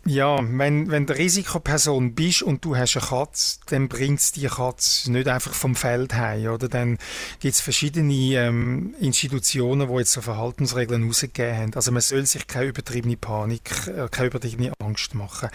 Ja, 0.03 0.39
wenn, 0.41 0.89
wenn 0.89 1.05
du 1.05 1.15
Risikoperson 1.15 2.15
bist 2.15 2.41
und 2.41 2.65
du 2.65 2.75
hast 2.75 2.97
eine 2.97 3.05
Katze, 3.05 3.59
dann 3.67 3.87
bringt 3.87 4.19
es 4.19 4.31
die 4.31 4.47
Katze 4.47 5.11
nicht 5.11 5.27
einfach 5.27 5.53
vom 5.53 5.75
Feld 5.75 6.15
heim, 6.15 6.47
oder? 6.47 6.67
Dann 6.67 6.97
gibt 7.39 7.53
es 7.53 7.61
verschiedene 7.61 8.13
ähm, 8.13 8.95
Institutionen, 8.99 9.87
die 9.87 9.97
jetzt 9.99 10.13
so 10.13 10.21
Verhaltensregeln 10.21 11.05
rausgegeben 11.05 11.55
haben. 11.55 11.73
Also 11.75 11.91
man 11.91 12.01
soll 12.01 12.25
sich 12.25 12.47
keine 12.47 12.65
übertriebene 12.65 13.15
Panik, 13.15 13.87
äh, 13.87 14.07
keine 14.09 14.29
übertriebene 14.29 14.73
Angst 14.79 15.13
machen. 15.13 15.49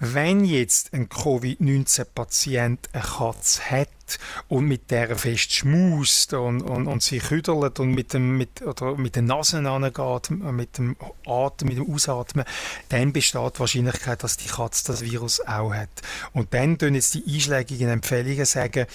Wenn 0.00 0.44
jetzt 0.44 0.92
ein 0.92 1.08
Covid-19-Patient 1.08 2.88
eine 2.92 3.02
Katze 3.02 3.70
hat 3.70 3.88
und 4.48 4.66
mit 4.66 4.90
der 4.90 5.16
fest 5.16 5.52
schmust 5.52 6.34
und, 6.34 6.62
und, 6.62 6.86
und 6.86 7.02
sich 7.02 7.30
hüdelt 7.30 7.80
und 7.80 7.92
mit, 7.92 8.12
dem, 8.12 8.36
mit, 8.36 8.62
oder 8.62 8.96
mit 8.96 9.16
den 9.16 9.26
Nasen 9.26 9.66
angeht, 9.66 10.30
mit 10.30 10.78
dem 10.78 10.96
Atmen, 11.26 11.68
mit 11.68 11.78
dem 11.78 11.94
Ausatmen, 11.94 12.44
dann 12.88 13.12
besteht 13.12 13.56
die 13.56 13.60
Wahrscheinlichkeit, 13.60 14.22
dass 14.22 14.36
die 14.36 14.48
Katze 14.48 14.86
das 14.86 15.02
Virus 15.02 15.40
auch 15.40 15.72
hat. 15.72 15.88
Und 16.32 16.52
dann 16.54 16.78
tun 16.78 16.94
jetzt 16.94 17.14
die 17.14 17.24
einschlägigen 17.26 17.88
Empfehlungen 17.88 18.44
sagen, 18.44 18.86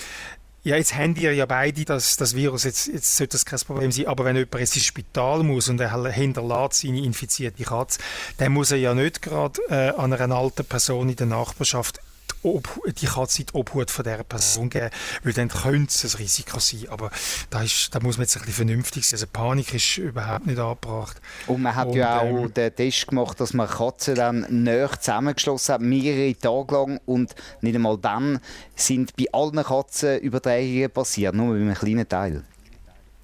ja, 0.63 0.75
jetzt 0.75 0.95
haben 0.95 1.15
ihr 1.15 1.33
ja 1.33 1.45
beide 1.45 1.85
das, 1.85 2.17
das 2.17 2.35
Virus, 2.35 2.65
jetzt, 2.65 2.87
jetzt 2.87 3.15
sollte 3.15 3.31
das 3.31 3.45
kein 3.45 3.59
Problem 3.59 3.91
sein, 3.91 4.07
aber 4.07 4.25
wenn 4.25 4.35
jemand 4.35 4.59
jetzt 4.59 4.75
ins 4.75 4.85
Spital 4.85 5.43
muss 5.43 5.69
und 5.69 5.79
er 5.79 6.11
hinterlässt 6.11 6.81
seine 6.81 7.01
infizierte 7.01 7.63
Katze, 7.63 7.99
dann 8.37 8.51
muss 8.51 8.71
er 8.71 8.77
ja 8.77 8.93
nicht 8.93 9.21
gerade 9.21 9.61
äh, 9.69 9.89
an 9.97 10.11
einer 10.11 10.35
alten 10.35 10.65
Person 10.65 11.09
in 11.09 11.15
der 11.15 11.27
Nachbarschaft 11.27 12.01
die 12.43 13.05
Katze 13.05 13.41
in 13.41 13.47
die 13.47 13.53
Obhut 13.53 13.91
von 13.91 14.03
dieser 14.03 14.23
Person 14.23 14.69
geben, 14.69 14.89
weil 15.23 15.33
dann 15.33 15.49
könnte 15.49 15.93
es 15.93 16.15
ein 16.15 16.21
Risiko 16.21 16.59
sein. 16.59 16.85
Aber 16.89 17.11
da, 17.49 17.61
ist, 17.61 17.93
da 17.93 17.99
muss 17.99 18.17
man 18.17 18.23
jetzt 18.23 18.35
ein 18.37 18.41
bisschen 18.41 18.67
vernünftig 18.67 19.07
sein. 19.07 19.17
Also 19.17 19.27
Panik 19.31 19.73
ist 19.73 19.97
überhaupt 19.97 20.47
nicht 20.47 20.59
angebracht. 20.59 21.21
Und 21.47 21.61
man 21.61 21.75
hat 21.75 21.87
und, 21.89 21.95
ja 21.95 22.19
auch 22.19 22.45
ähm, 22.45 22.53
den 22.53 22.75
Test 22.75 23.07
gemacht, 23.07 23.39
dass 23.39 23.53
man 23.53 23.67
Katzen 23.67 24.15
dann 24.15 24.45
näher 24.49 24.91
zusammengeschlossen 24.99 25.73
hat, 25.73 25.81
mehrere 25.81 26.35
Tage 26.35 26.73
lang 26.73 26.99
und 27.05 27.35
nicht 27.61 27.75
einmal 27.75 27.97
dann 27.97 28.39
sind 28.75 29.15
bei 29.15 29.25
allen 29.31 29.63
Katzen 29.63 30.19
Übertragungen 30.19 30.89
passiert, 30.89 31.35
nur 31.35 31.53
bei 31.53 31.61
einem 31.61 31.73
kleinen 31.73 32.07
Teil. 32.07 32.43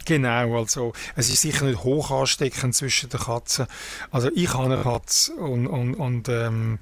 Genau, 0.05 0.59
also 0.59 0.93
es 1.15 1.29
ist 1.29 1.41
sicher 1.41 1.65
nicht 1.65 1.83
hoch 1.83 2.11
ansteckend 2.11 2.75
zwischen 2.75 3.09
den 3.09 3.19
Katzen. 3.19 3.65
Also 4.11 4.29
ich 4.35 4.53
habe 4.53 4.65
eine 4.65 4.83
Katze 4.83 5.33
und, 5.33 5.65
und, 5.65 5.95
und 5.95 6.29
ähm, 6.29 6.77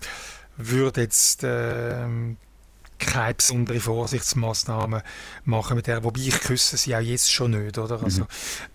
würde 0.57 1.01
jetzt 1.01 1.43
äh, 1.43 2.05
keine 2.99 3.33
besondere 3.33 3.79
Vorsichtsmaßnahmen 3.79 5.01
machen 5.45 5.75
mit 5.75 5.87
der, 5.87 6.03
wobei 6.03 6.21
ich 6.21 6.39
küsse 6.39 6.77
sie 6.77 6.95
auch 6.95 7.01
jetzt 7.01 7.31
schon 7.31 7.51
nicht, 7.51 7.77
oder? 7.77 8.01
Also, 8.03 8.21
mhm. 8.21 8.27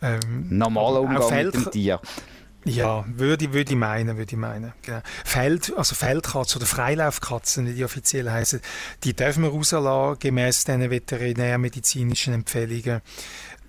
ähm, 0.02 0.46
Normaler 0.50 1.00
Umgang 1.00 1.28
Feld, 1.28 1.54
mit 1.54 1.66
dem 1.66 1.72
Tier. 1.72 2.00
Ja, 2.64 3.04
würde, 3.08 3.52
würde 3.52 3.72
ich 3.72 3.78
meinen, 3.78 4.16
würde 4.18 4.32
ich 4.32 4.36
meinen. 4.36 4.72
Genau. 4.82 5.00
Feld, 5.24 5.72
also 5.76 5.94
Feldkatzen 5.94 6.58
oder 6.58 6.66
Freilaufkatzen, 6.66 7.66
wie 7.66 7.74
die 7.74 7.84
offiziell 7.84 8.30
heißen, 8.30 8.60
die 9.04 9.14
dürfen 9.14 9.44
wir 9.44 9.50
rauslassen, 9.50 10.18
gemäß 10.18 10.64
diesen 10.64 10.90
veterinärmedizinischen 10.90 12.34
Empfehlungen. 12.34 13.00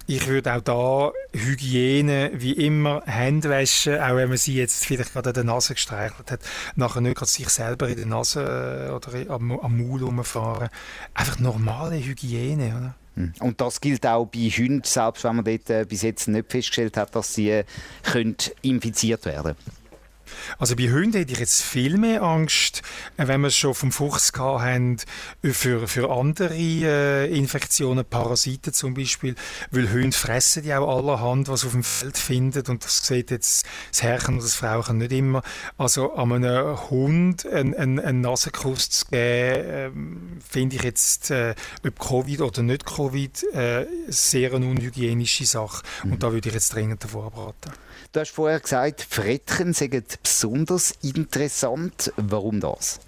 Ich 0.09 0.25
würde 0.25 0.55
auch 0.55 0.61
da 0.61 1.11
Hygiene 1.39 2.31
wie 2.33 2.53
immer, 2.53 3.03
Hände 3.05 3.47
waschen, 3.51 3.99
auch 3.99 4.15
wenn 4.15 4.29
man 4.29 4.39
sie 4.39 4.55
jetzt 4.55 4.83
vielleicht 4.83 5.13
gerade 5.13 5.29
an 5.29 5.33
der 5.35 5.43
Nase 5.43 5.75
gestreichelt 5.75 6.31
hat, 6.31 6.39
nachher 6.75 6.99
nicht 7.01 7.15
gerade 7.15 7.29
sich 7.29 7.47
selber 7.49 7.87
in 7.87 7.95
der 7.95 8.05
Nase 8.07 8.87
äh, 8.87 8.91
oder 8.91 9.31
am, 9.31 9.51
am 9.51 9.77
Maul 9.77 10.01
rumfahren. 10.01 10.69
Einfach 11.13 11.37
normale 11.37 12.03
Hygiene, 12.03 12.75
oder? 12.75 12.95
Hm. 13.17 13.33
Und 13.39 13.61
das 13.61 13.81
gilt 13.81 14.03
auch 14.07 14.25
bei 14.25 14.49
Hunden, 14.49 14.81
selbst 14.83 15.23
wenn 15.25 15.35
man 15.35 15.45
dort 15.45 15.69
äh, 15.69 15.85
bis 15.87 16.01
jetzt 16.01 16.27
nicht 16.27 16.51
festgestellt 16.51 16.97
hat, 16.97 17.15
dass 17.15 17.35
sie 17.35 17.51
äh, 17.51 17.63
infiziert 18.63 19.25
werden 19.25 19.55
können. 19.63 19.78
Also 20.57 20.75
bei 20.75 20.89
Hunden 20.91 21.13
hätte 21.13 21.33
ich 21.33 21.39
jetzt 21.39 21.61
viel 21.61 21.97
mehr 21.97 22.21
Angst, 22.21 22.81
äh, 23.17 23.27
wenn 23.27 23.41
wir 23.41 23.47
es 23.47 23.55
schon 23.55 23.73
vom 23.73 23.91
Fuchs 23.91 24.33
gehabt 24.33 24.61
haben, 24.61 24.97
äh, 25.41 25.49
für, 25.49 25.87
für 25.87 26.11
andere 26.11 26.55
äh, 26.55 27.35
Infektionen, 27.35 28.05
Parasiten 28.05 28.73
zum 28.73 28.93
Beispiel, 28.93 29.35
weil 29.71 29.91
Hunde 29.91 30.15
fressen 30.15 30.65
ja 30.65 30.79
auch 30.79 30.97
allerhand, 30.97 31.47
was 31.47 31.65
auf 31.65 31.71
dem 31.71 31.83
Feld 31.83 32.17
findet 32.17 32.69
und 32.69 32.83
das 32.83 33.05
sieht 33.05 33.31
jetzt 33.31 33.65
das 33.91 34.03
Herrchen 34.03 34.35
oder 34.35 34.43
das 34.43 34.55
Frauchen 34.55 34.97
nicht 34.97 35.11
immer. 35.11 35.41
Also 35.77 36.13
an 36.13 36.31
einem 36.31 36.89
Hund 36.89 37.45
einen, 37.45 37.73
einen, 37.75 37.99
einen 37.99 38.21
Nasenkuss 38.21 38.89
zu 38.89 39.05
geben, 39.05 40.39
äh, 40.39 40.41
finde 40.49 40.75
ich 40.75 40.83
jetzt, 40.83 41.31
äh, 41.31 41.55
ob 41.85 41.99
Covid 41.99 42.41
oder 42.41 42.63
nicht 42.63 42.85
Covid, 42.85 43.43
äh, 43.53 43.85
sehr 44.07 44.53
eine 44.53 44.67
unhygienische 44.67 45.45
Sache 45.45 45.83
mhm. 46.03 46.13
und 46.13 46.23
da 46.23 46.31
würde 46.31 46.49
ich 46.49 46.55
jetzt 46.55 46.73
dringend 46.73 47.03
davor 47.03 47.27
abraten. 47.27 47.71
Du 48.11 48.19
hast 48.19 48.31
vorher 48.31 48.59
gesagt, 48.59 49.01
Frettchen 49.01 49.73
sind 49.73 50.23
besonders 50.23 50.91
interessant. 51.01 52.11
Warum 52.17 52.59
das? 52.59 52.99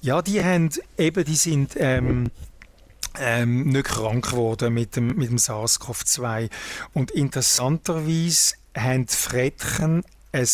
Ja, 0.00 0.22
die 0.22 0.42
haben 0.42 0.70
eben, 0.98 1.24
die 1.24 1.36
sind 1.36 1.74
ähm, 1.76 2.30
ähm, 3.18 3.68
nicht 3.68 3.86
krank 3.86 4.30
geworden 4.30 4.74
mit 4.74 4.96
dem, 4.96 5.16
mit 5.16 5.30
dem 5.30 5.38
SARS-CoV-2. 5.38 6.50
Und 6.92 7.10
interessanterweise 7.12 8.56
haben 8.76 9.08
Frettchen 9.08 10.04
ein 10.32 10.48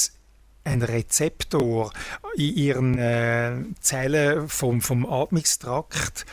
ein 0.62 0.82
Rezeptor 0.82 1.92
in 2.36 2.54
ihren 2.54 2.98
äh, 2.98 3.52
Zellen 3.80 4.48
vom, 4.48 4.80
vom 4.80 5.06
Atmungstrakt, 5.06 6.26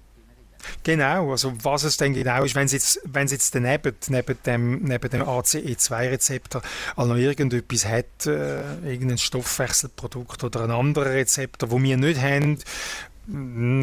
Genau, 0.82 1.30
also 1.30 1.52
was 1.62 1.84
es 1.84 1.96
denn 1.96 2.14
genau 2.14 2.44
ist, 2.44 2.54
wenn 2.54 2.66
es 2.66 2.72
jetzt, 2.72 3.00
wenn 3.04 3.26
es 3.26 3.32
jetzt 3.32 3.54
daneben, 3.54 3.94
neben 4.08 4.36
dem, 4.44 4.82
neben 4.82 5.10
dem 5.10 5.22
ACE2-Rezeptor 5.22 6.62
auch 6.96 7.06
noch 7.06 7.16
irgendetwas 7.16 7.86
hat, 7.86 8.26
äh, 8.26 8.60
irgendein 8.80 9.18
Stoffwechselprodukt 9.18 10.44
oder 10.44 10.64
ein 10.64 10.70
anderer 10.70 11.10
Rezeptor, 11.12 11.70
wo 11.70 11.82
wir 11.82 11.96
nicht 11.96 12.20
haben, 12.20 12.58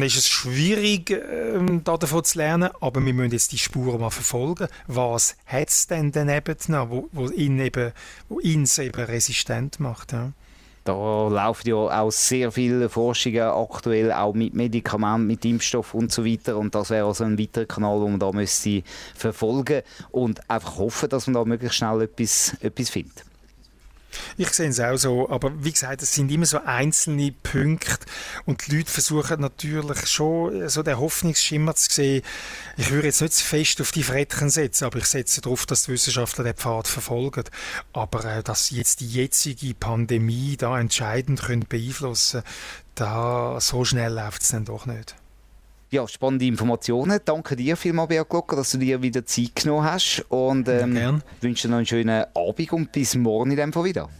ist 0.02 0.16
es 0.16 0.28
schwierig, 0.28 1.10
äh, 1.10 1.80
davon 1.82 2.24
zu 2.24 2.38
lernen, 2.38 2.70
aber 2.80 3.04
wir 3.04 3.14
müssen 3.14 3.32
jetzt 3.32 3.52
die 3.52 3.58
Spuren 3.58 4.00
mal 4.00 4.10
verfolgen. 4.10 4.68
Was 4.86 5.36
hat 5.46 5.68
es 5.68 5.86
denn 5.86 6.12
daneben 6.12 6.56
noch, 6.68 6.90
wo, 6.90 7.08
wo, 7.12 7.28
ihn 7.30 7.58
eben, 7.58 7.92
wo 8.28 8.40
ihn 8.40 8.68
eben 8.78 9.04
resistent 9.04 9.80
macht? 9.80 10.12
Ja? 10.12 10.32
Da 10.84 11.28
laufen 11.28 11.68
ja 11.68 11.76
auch 11.76 12.10
sehr 12.10 12.50
viele 12.50 12.88
Forschungen 12.88 13.42
aktuell, 13.42 14.10
auch 14.10 14.32
mit 14.32 14.54
Medikamenten, 14.54 15.26
mit 15.26 15.44
Impfstoff 15.44 15.92
und 15.92 16.10
so 16.10 16.24
weiter. 16.24 16.56
Und 16.56 16.74
das 16.74 16.90
wäre 16.90 17.06
also 17.06 17.24
ein 17.24 17.38
weiterer 17.38 17.66
Kanal, 17.66 18.00
den 18.00 18.12
man 18.12 18.20
da 18.20 18.32
müsste 18.32 18.82
verfolgen 19.14 19.82
und 20.10 20.48
einfach 20.48 20.78
hoffen, 20.78 21.08
dass 21.10 21.26
man 21.26 21.34
da 21.34 21.44
möglichst 21.44 21.76
schnell 21.76 22.02
etwas, 22.02 22.56
etwas 22.60 22.88
findet. 22.90 23.27
Ich 24.36 24.50
sehe 24.50 24.68
es 24.68 24.80
auch 24.80 24.96
so, 24.96 25.28
aber 25.30 25.52
wie 25.62 25.72
gesagt, 25.72 26.02
es 26.02 26.14
sind 26.14 26.30
immer 26.30 26.46
so 26.46 26.60
einzelne 26.64 27.32
Punkte 27.32 28.06
und 28.46 28.66
die 28.66 28.76
Leute 28.76 28.90
versuchen 28.90 29.40
natürlich 29.40 30.06
schon 30.06 30.68
so 30.68 30.82
den 30.82 30.98
Hoffnungsschimmer 30.98 31.74
zu 31.74 31.90
sehen. 31.90 32.22
Ich 32.76 32.90
würde 32.90 33.08
jetzt 33.08 33.20
nicht 33.20 33.34
fest 33.34 33.80
auf 33.80 33.92
die 33.92 34.02
Frettchen 34.02 34.50
setzen, 34.50 34.84
aber 34.84 34.98
ich 34.98 35.06
setze 35.06 35.40
darauf, 35.40 35.66
dass 35.66 35.84
die 35.84 35.92
Wissenschaftler 35.92 36.44
den 36.44 36.54
Pfad 36.54 36.88
verfolgen. 36.88 37.44
Aber 37.92 38.24
äh, 38.24 38.42
dass 38.42 38.70
jetzt 38.70 39.00
die 39.00 39.08
jetzige 39.08 39.74
Pandemie 39.74 40.56
da 40.56 40.78
entscheidend 40.78 41.42
können 41.42 41.66
beeinflussen 41.68 42.42
da 42.98 43.60
so 43.60 43.84
schnell 43.84 44.12
läuft 44.12 44.42
es 44.42 44.48
dann 44.48 44.64
doch 44.64 44.86
nicht. 44.86 45.14
Ja, 45.90 46.06
spannende 46.06 46.44
Informationen. 46.44 47.18
Danke 47.24 47.56
dir 47.56 47.74
vielmals, 47.76 48.10
Beat 48.10 48.28
Glocker, 48.28 48.56
dass 48.56 48.72
du 48.72 48.78
dir 48.78 49.00
wieder 49.00 49.24
Zeit 49.24 49.54
genommen 49.54 49.84
hast. 49.84 50.22
Und 50.28 50.68
ähm, 50.68 50.94
ja, 50.94 51.18
wünsche 51.40 51.66
dir 51.66 51.70
noch 51.70 51.78
einen 51.78 51.86
schönen 51.86 52.24
Abend 52.34 52.72
und 52.72 52.92
bis 52.92 53.14
morgen 53.14 53.52
in 53.52 53.56
dem 53.56 53.72
Fall 53.72 53.84
wieder. 53.84 54.10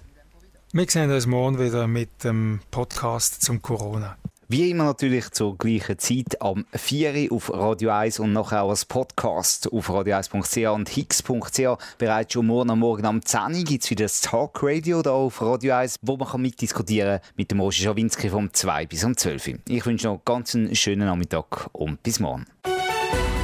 Wir 0.73 0.87
sehen 0.89 1.11
uns 1.11 1.27
morgen 1.27 1.59
wieder 1.59 1.87
mit 1.87 2.25
dem 2.25 2.61
Podcast 2.71 3.43
zum 3.43 3.61
Corona. 3.61 4.17
Wie 4.51 4.71
immer 4.71 4.85
natürlich 4.85 5.31
zur 5.33 5.59
gleichen 5.59 5.99
Zeit 5.99 6.41
am 6.41 6.65
4 6.73 7.31
auf 7.31 7.53
Radio 7.53 7.91
1 7.91 8.19
und 8.19 8.33
nachher 8.33 8.63
auch 8.63 8.71
als 8.71 8.87
Podcast 8.87 9.71
auf 9.71 9.91
radio1.ch 9.91 10.75
und 10.75 10.89
hix.ch. 10.89 11.77
Bereits 11.99 12.33
schon 12.33 12.47
morgen 12.47 12.71
am 12.71 12.79
Morgen 12.79 13.05
am 13.05 13.23
10 13.23 13.65
gibt 13.65 13.85
es 13.85 13.91
wieder 13.91 14.07
das 14.07 14.23
Talk 14.23 14.61
Radio 14.63 15.03
da 15.03 15.11
auf 15.11 15.43
Radio 15.43 15.75
1, 15.75 15.99
wo 16.01 16.17
man 16.17 16.29
kann 16.29 16.41
mitdiskutieren 16.41 17.21
mit 17.37 17.51
dem 17.51 17.61
Roger 17.61 17.83
Schawinski 17.83 18.31
vom 18.31 18.51
2 18.51 18.87
bis 18.87 19.05
um 19.05 19.15
12 19.15 19.49
Uhr. 19.49 19.55
Ich 19.69 19.85
wünsche 19.85 20.07
noch 20.07 20.25
ganz 20.25 20.55
einen 20.55 20.75
schönen 20.75 21.07
Nachmittag 21.07 21.69
und 21.75 22.03
bis 22.03 22.19
morgen. 22.19 22.47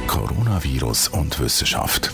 Coronavirus 0.07 1.09
und 1.09 1.39
Wissenschaft. 1.39 2.13